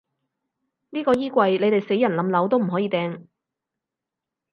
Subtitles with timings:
[0.89, 3.27] 呢個衣櫃，你哋死人冧樓都唔可以掟